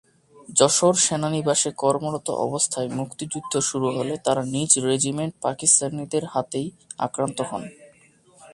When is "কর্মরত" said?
1.77-2.27